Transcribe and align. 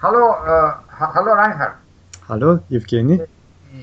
Hallo, 0.00 0.30
äh, 0.46 0.50
ha 1.00 1.12
hallo 1.12 1.32
Reinhard. 1.32 1.72
Hallo, 2.28 2.60
Evgeny. 2.70 3.20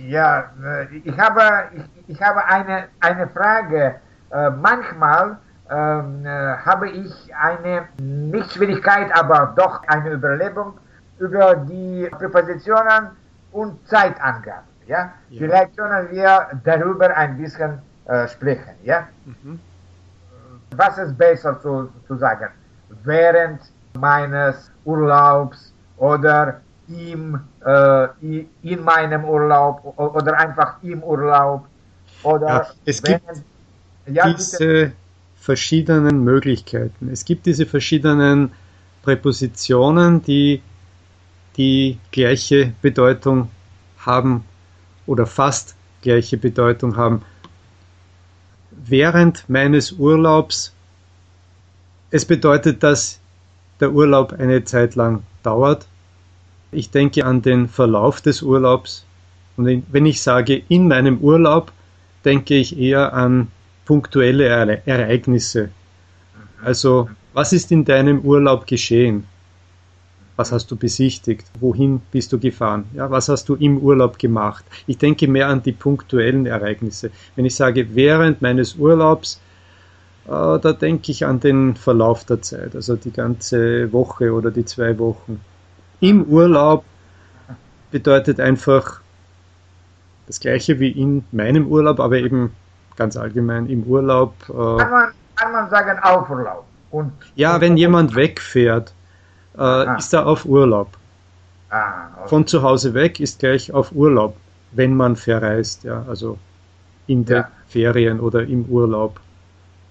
Ja, 0.07 0.49
äh, 0.63 0.85
ich 1.03 1.19
habe, 1.19 1.41
ich, 1.73 1.83
ich 2.07 2.21
habe 2.21 2.45
eine, 2.45 2.87
eine 3.01 3.27
Frage. 3.27 3.95
Äh, 4.31 4.49
manchmal 4.51 5.37
ähm, 5.69 6.25
äh, 6.25 6.29
habe 6.29 6.89
ich 6.89 7.11
eine, 7.35 7.89
nicht 7.99 8.49
Schwierigkeit, 8.53 9.11
aber 9.13 9.53
doch 9.57 9.83
eine 9.87 10.11
Überlebung 10.11 10.79
über 11.19 11.53
die 11.55 12.09
Präpositionen 12.11 13.09
und 13.51 13.85
Zeitangaben. 13.85 14.69
Ja? 14.87 15.11
ja. 15.29 15.37
Vielleicht 15.37 15.75
können 15.75 16.11
wir 16.11 16.47
darüber 16.63 17.13
ein 17.13 17.37
bisschen 17.37 17.81
äh, 18.05 18.25
sprechen. 18.29 18.75
Ja? 18.83 19.09
Mhm. 19.25 19.59
Was 20.77 20.97
ist 20.97 21.17
besser 21.17 21.59
zu, 21.59 21.89
zu 22.07 22.15
sagen? 22.15 22.51
Während 23.03 23.59
meines 23.99 24.71
Urlaubs 24.85 25.74
oder 25.97 26.61
im, 26.87 27.39
äh, 27.65 28.07
in 28.61 28.83
meinem 28.83 29.25
Urlaub 29.25 29.93
oder 29.97 30.37
einfach 30.37 30.83
im 30.83 31.03
Urlaub 31.03 31.65
oder 32.23 32.47
ja, 32.47 32.67
es 32.85 33.01
gibt 33.01 33.21
ja, 34.07 34.33
diese 34.33 34.91
verschiedenen 35.35 36.23
Möglichkeiten. 36.23 37.09
Es 37.11 37.25
gibt 37.25 37.45
diese 37.45 37.65
verschiedenen 37.65 38.51
Präpositionen, 39.03 40.23
die 40.23 40.61
die 41.57 41.99
gleiche 42.11 42.73
Bedeutung 42.81 43.49
haben 43.97 44.43
oder 45.05 45.25
fast 45.25 45.75
gleiche 46.01 46.37
Bedeutung 46.37 46.97
haben. 46.97 47.21
Während 48.71 49.47
meines 49.49 49.93
Urlaubs, 49.93 50.73
es 52.11 52.25
bedeutet, 52.25 52.83
dass 52.83 53.19
der 53.79 53.91
Urlaub 53.91 54.33
eine 54.33 54.63
Zeit 54.63 54.95
lang 54.95 55.23
dauert. 55.43 55.87
Ich 56.75 56.91
denke 56.91 57.25
an 57.25 57.41
den 57.41 57.67
Verlauf 57.67 58.21
des 58.21 58.41
Urlaubs. 58.41 59.05
Und 59.57 59.83
wenn 59.91 60.05
ich 60.05 60.21
sage 60.21 60.61
in 60.67 60.87
meinem 60.87 61.19
Urlaub, 61.19 61.71
denke 62.25 62.55
ich 62.55 62.77
eher 62.77 63.13
an 63.13 63.47
punktuelle 63.85 64.45
Ereignisse. 64.85 65.69
Also, 66.61 67.09
was 67.33 67.53
ist 67.53 67.71
in 67.71 67.85
deinem 67.85 68.21
Urlaub 68.21 68.67
geschehen? 68.67 69.25
Was 70.35 70.51
hast 70.51 70.69
du 70.69 70.75
besichtigt? 70.75 71.45
Wohin 71.61 72.01
bist 72.11 72.33
du 72.33 72.39
gefahren? 72.39 72.85
Ja, 72.93 73.09
was 73.09 73.29
hast 73.29 73.47
du 73.47 73.55
im 73.55 73.77
Urlaub 73.77 74.19
gemacht? 74.19 74.65
Ich 74.85 74.97
denke 74.97 75.27
mehr 75.29 75.47
an 75.47 75.63
die 75.63 75.71
punktuellen 75.71 76.45
Ereignisse. 76.45 77.11
Wenn 77.35 77.45
ich 77.45 77.55
sage 77.55 77.95
während 77.95 78.41
meines 78.41 78.75
Urlaubs, 78.75 79.39
äh, 80.25 80.29
da 80.29 80.73
denke 80.73 81.11
ich 81.11 81.25
an 81.25 81.39
den 81.39 81.75
Verlauf 81.75 82.25
der 82.25 82.41
Zeit, 82.41 82.75
also 82.75 82.95
die 82.97 83.11
ganze 83.11 83.93
Woche 83.93 84.33
oder 84.33 84.51
die 84.51 84.65
zwei 84.65 84.97
Wochen. 84.99 85.39
Im 85.99 86.23
Urlaub 86.23 86.83
bedeutet 87.91 88.39
einfach 88.39 88.99
das 90.27 90.39
gleiche 90.39 90.79
wie 90.79 90.91
in 90.91 91.23
meinem 91.31 91.67
Urlaub, 91.67 91.99
aber 91.99 92.17
eben 92.17 92.51
ganz 92.95 93.15
allgemein 93.17 93.67
im 93.67 93.83
Urlaub. 93.83 94.33
Äh, 94.49 94.53
kann, 94.53 94.91
man, 94.91 95.07
kann 95.35 95.51
man 95.51 95.69
sagen 95.69 95.99
auf 96.01 96.29
Urlaub? 96.29 96.65
Und, 96.91 97.11
ja, 97.35 97.59
wenn 97.61 97.77
jemand 97.77 98.15
wegfährt, 98.15 98.93
äh, 99.57 99.61
ah. 99.61 99.95
ist 99.95 100.13
er 100.13 100.25
auf 100.25 100.45
Urlaub. 100.45 100.89
Ah, 101.69 102.07
okay. 102.17 102.29
Von 102.29 102.47
zu 102.47 102.61
Hause 102.61 102.93
weg 102.93 103.19
ist 103.19 103.39
gleich 103.39 103.73
auf 103.73 103.91
Urlaub, 103.91 104.35
wenn 104.71 104.95
man 104.95 105.15
verreist, 105.15 105.83
ja, 105.83 106.05
also 106.07 106.37
in 107.07 107.25
den 107.25 107.37
ja. 107.37 107.47
Ferien 107.67 108.19
oder 108.19 108.43
im 108.43 108.65
Urlaub. 108.65 109.19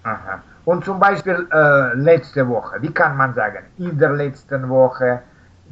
Aha. 0.03 0.41
Und 0.65 0.83
zum 0.83 0.99
Beispiel 0.99 1.47
äh, 1.51 1.93
letzte 1.93 2.47
Woche, 2.47 2.81
wie 2.81 2.91
kann 2.91 3.15
man 3.17 3.33
sagen? 3.35 3.65
In 3.77 3.97
der 3.99 4.13
letzten 4.13 4.67
Woche, 4.67 5.21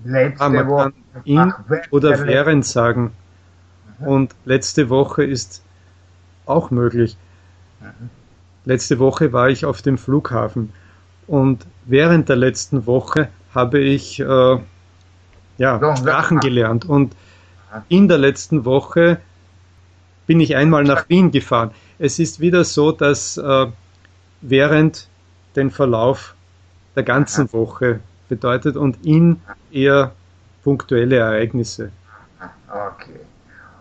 letzte 0.03 0.43
ah, 0.43 0.49
man 0.49 0.67
Woche. 0.67 0.93
Kann 1.13 1.23
in 1.25 1.53
oder 1.91 2.25
während 2.25 2.65
sagen. 2.65 3.11
Mhm. 3.99 4.07
Und 4.07 4.35
letzte 4.45 4.89
Woche 4.89 5.23
ist 5.23 5.63
auch 6.45 6.71
möglich. 6.71 7.17
Mhm. 7.79 8.09
Letzte 8.65 8.99
Woche 8.99 9.33
war 9.33 9.49
ich 9.49 9.65
auf 9.65 9.81
dem 9.81 9.97
Flughafen 9.97 10.71
und 11.27 11.65
während 11.85 12.29
der 12.29 12.35
letzten 12.35 12.85
Woche 12.85 13.29
habe 13.53 13.79
ich 13.79 14.19
äh, 14.19 14.57
ja, 15.57 15.95
Sprachen 15.97 16.39
gelernt. 16.39 16.85
Und 16.85 17.15
in 17.89 18.07
der 18.07 18.17
letzten 18.17 18.65
Woche 18.65 19.19
bin 20.25 20.39
ich 20.39 20.55
einmal 20.55 20.83
nach 20.83 21.09
Wien 21.09 21.31
gefahren. 21.31 21.71
Es 21.99 22.19
ist 22.19 22.39
wieder 22.39 22.63
so, 22.63 22.91
dass 22.91 23.37
äh, 23.37 23.67
während 24.41 25.07
den 25.55 25.71
Verlauf 25.71 26.35
der 26.95 27.03
ganzen 27.03 27.51
Woche 27.53 27.99
bedeutet 28.29 28.75
und 28.77 29.05
in 29.05 29.41
eher 29.73 30.11
punktuelle 30.63 31.17
Ereignisse. 31.17 31.91
Okay. 32.69 33.19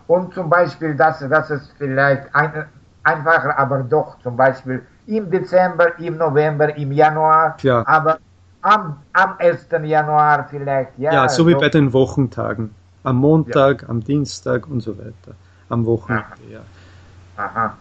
Und 0.07 0.33
zum 0.33 0.49
Beispiel, 0.49 0.95
das, 0.95 1.19
das 1.19 1.49
ist 1.49 1.73
vielleicht 1.77 2.33
ein, 2.35 2.65
einfacher, 3.03 3.57
aber 3.57 3.79
doch 3.83 4.19
zum 4.21 4.35
Beispiel 4.35 4.85
im 5.07 5.29
Dezember, 5.29 5.97
im 5.99 6.17
November, 6.17 6.75
im 6.75 6.91
Januar, 6.91 7.57
ja. 7.61 7.85
aber 7.87 8.19
am, 8.61 8.97
am 9.13 9.35
1. 9.39 9.67
Januar 9.83 10.47
vielleicht. 10.49 10.97
Ja, 10.97 11.13
ja 11.13 11.29
so 11.29 11.47
wie 11.47 11.55
bei 11.55 11.69
den 11.69 11.91
Wochentagen. 11.91 12.73
Am 13.03 13.17
Montag, 13.17 13.81
ja. 13.81 13.89
am 13.89 14.01
Dienstag 14.01 14.67
und 14.67 14.79
so 14.79 14.97
weiter. 14.97 15.35
Am 15.69 15.85
Wochenende, 15.85 16.25
Aha. 16.25 16.51
ja. 16.51 16.59
Aha. 17.35 17.77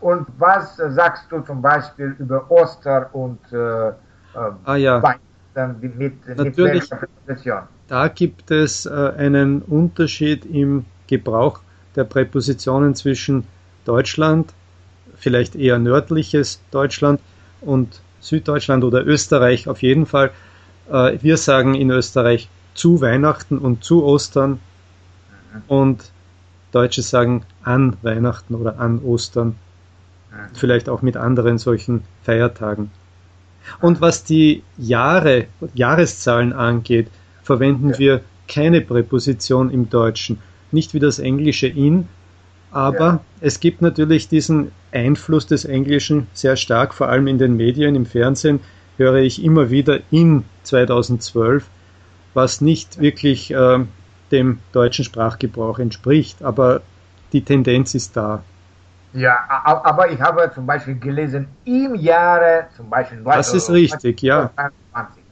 Und 0.00 0.26
was 0.38 0.76
sagst 0.76 1.24
du 1.30 1.40
zum 1.40 1.60
Beispiel 1.60 2.14
über 2.18 2.50
Oster 2.50 3.08
und 3.12 3.40
äh, 3.52 3.92
ah, 4.64 4.76
ja. 4.76 5.02
Weihnachten 5.02 5.23
mit, 5.80 5.96
mit 5.98 6.36
Natürlich, 6.36 6.90
Da 7.88 8.08
gibt 8.08 8.50
es 8.50 8.86
äh, 8.86 8.90
einen 8.90 9.62
Unterschied 9.62 10.44
im 10.46 10.84
Gebrauch 11.06 11.60
der 11.96 12.04
Präpositionen 12.04 12.94
zwischen 12.94 13.46
Deutschland, 13.84 14.52
vielleicht 15.16 15.54
eher 15.54 15.78
nördliches 15.78 16.60
Deutschland 16.70 17.20
und 17.60 18.00
Süddeutschland 18.20 18.84
oder 18.84 19.06
Österreich 19.06 19.68
auf 19.68 19.82
jeden 19.82 20.06
Fall. 20.06 20.30
Äh, 20.90 21.18
wir 21.20 21.36
sagen 21.36 21.74
in 21.74 21.90
Österreich 21.90 22.48
zu 22.74 23.00
Weihnachten 23.00 23.58
und 23.58 23.84
zu 23.84 24.04
Ostern 24.04 24.58
und 25.68 26.10
Deutsche 26.72 27.02
sagen 27.02 27.44
an 27.62 27.96
Weihnachten 28.02 28.54
oder 28.54 28.80
an 28.80 28.98
Ostern. 29.00 29.54
Vielleicht 30.54 30.88
auch 30.88 31.02
mit 31.02 31.16
anderen 31.16 31.58
solchen 31.58 32.02
Feiertagen. 32.24 32.90
Und 33.80 34.00
was 34.00 34.24
die 34.24 34.62
Jahre, 34.76 35.46
Jahreszahlen 35.74 36.52
angeht, 36.52 37.08
verwenden 37.42 37.98
wir 37.98 38.22
keine 38.48 38.80
Präposition 38.80 39.70
im 39.70 39.88
Deutschen. 39.88 40.38
Nicht 40.70 40.94
wie 40.94 40.98
das 41.00 41.18
englische 41.18 41.66
in, 41.66 42.08
aber 42.70 43.06
ja. 43.06 43.20
es 43.40 43.60
gibt 43.60 43.82
natürlich 43.82 44.28
diesen 44.28 44.72
Einfluss 44.90 45.46
des 45.46 45.64
Englischen 45.64 46.26
sehr 46.32 46.56
stark, 46.56 46.92
vor 46.92 47.08
allem 47.08 47.26
in 47.28 47.38
den 47.38 47.56
Medien, 47.56 47.94
im 47.94 48.06
Fernsehen 48.06 48.60
höre 48.96 49.16
ich 49.16 49.42
immer 49.42 49.70
wieder 49.70 50.00
in 50.10 50.44
2012, 50.64 51.64
was 52.34 52.60
nicht 52.60 53.00
wirklich 53.00 53.52
äh, 53.52 53.78
dem 54.32 54.58
deutschen 54.72 55.04
Sprachgebrauch 55.04 55.78
entspricht, 55.78 56.42
aber 56.42 56.82
die 57.32 57.42
Tendenz 57.42 57.94
ist 57.94 58.16
da. 58.16 58.42
Ja, 59.14 59.38
aber 59.48 60.10
ich 60.10 60.20
habe 60.20 60.50
zum 60.52 60.66
Beispiel 60.66 60.98
gelesen, 60.98 61.46
im 61.64 61.94
Jahre 61.94 62.66
zum 62.76 62.90
Beispiel. 62.90 63.22
Das 63.22 63.54
ist 63.54 63.70
richtig, 63.70 64.22
ja. 64.22 64.50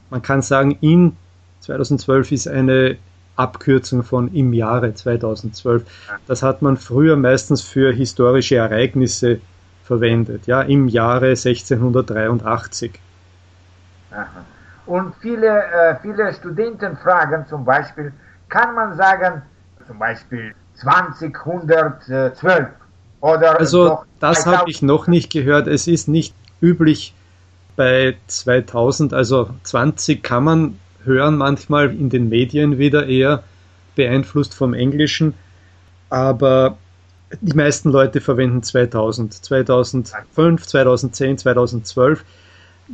Man 0.09 0.21
kann 0.21 0.41
sagen, 0.41 0.77
in 0.79 1.17
2012 1.59 2.31
ist 2.31 2.47
eine 2.47 2.97
Abkürzung 3.35 4.03
von 4.03 4.33
im 4.33 4.53
Jahre 4.53 4.93
2012. 4.93 5.83
Das 6.27 6.43
hat 6.43 6.61
man 6.61 6.77
früher 6.77 7.17
meistens 7.17 7.61
für 7.61 7.91
historische 7.91 8.55
Ereignisse 8.55 9.41
verwendet, 9.83 10.47
ja, 10.47 10.61
im 10.61 10.87
Jahre 10.87 11.31
1683. 11.31 13.01
Aha. 14.11 14.27
Und 14.85 15.13
viele, 15.19 15.63
äh, 15.63 15.95
viele 16.01 16.33
Studenten 16.33 16.95
fragen 16.97 17.45
zum 17.49 17.65
Beispiel, 17.65 18.13
kann 18.47 18.75
man 18.75 18.95
sagen, 18.95 19.41
zum 19.87 19.99
Beispiel 19.99 20.55
2012 20.75 22.67
oder. 23.23 23.59
Also, 23.59 23.99
das 24.19 24.45
habe 24.45 24.69
ich 24.69 24.81
noch 24.81 25.07
nicht 25.07 25.31
gehört. 25.31 25.67
Es 25.67 25.87
ist 25.87 26.07
nicht 26.07 26.35
üblich 26.61 27.13
bei 27.75 28.15
2000, 28.27 29.13
also 29.13 29.49
20 29.63 30.21
kann 30.21 30.43
man 30.43 30.79
hören 31.03 31.37
manchmal 31.37 31.89
in 31.89 32.09
den 32.09 32.29
Medien 32.29 32.77
wieder 32.77 33.07
eher 33.07 33.43
beeinflusst 33.95 34.53
vom 34.53 34.73
Englischen, 34.73 35.33
aber 36.09 36.77
die 37.41 37.53
meisten 37.53 37.89
Leute 37.89 38.21
verwenden 38.21 38.61
2000, 38.61 39.33
2005, 39.33 40.67
2010, 40.67 41.37
2012. 41.39 42.23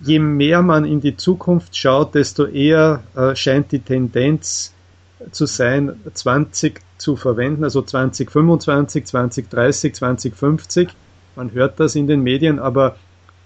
Je 0.01 0.19
mehr 0.19 0.61
man 0.61 0.85
in 0.85 1.01
die 1.01 1.17
Zukunft 1.17 1.75
schaut, 1.75 2.15
desto 2.15 2.45
eher 2.45 3.03
äh, 3.15 3.35
scheint 3.35 3.71
die 3.71 3.79
Tendenz 3.79 4.73
zu 5.31 5.45
sein, 5.45 5.99
20 6.13 6.79
zu 6.99 7.15
verwenden, 7.15 7.63
also 7.63 7.81
2025, 7.81 9.05
2030, 9.05 9.95
2050. 9.95 10.89
Man 11.35 11.51
hört 11.53 11.79
das 11.79 11.95
in 11.95 12.05
den 12.05 12.21
Medien, 12.21 12.59
aber 12.59 12.95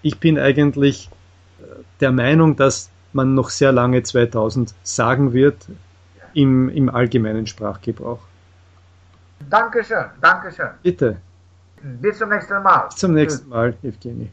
ich 0.02 0.20
bin 0.20 0.38
eigentlich 0.38 1.10
äh, 1.62 1.66
der 2.02 2.12
Meinung, 2.12 2.58
dass 2.58 2.90
man 3.14 3.34
noch 3.36 3.50
sehr 3.50 3.72
lange 3.72 4.04
2000 4.04 4.74
sagen 4.84 5.34
wird. 5.34 5.68
im, 6.34 6.70
im 6.70 6.90
allgemeinen 6.90 7.48
Sprachgebrauch. 7.48 8.20
Dankeschön, 9.50 10.06
Dankeschön. 10.22 10.70
Bitte. 10.82 11.18
Bis 11.82 12.18
zum 12.18 12.30
nächsten 12.30 12.62
Mal. 12.64 12.88
Bis 12.88 12.96
zum 12.96 13.14
nächsten 13.14 13.50
Mal, 13.50 13.76
Evgeny. 13.84 14.30